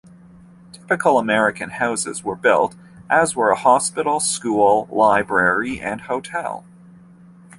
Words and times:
Typical 0.71 1.19
American 1.19 1.69
houses 1.69 2.23
were 2.23 2.35
built, 2.35 2.73
as 3.07 3.35
were 3.35 3.51
a 3.51 3.55
hospital, 3.55 4.19
school, 4.19 4.87
library 4.91 5.79
and 5.79 6.01
hotel. 6.01 6.65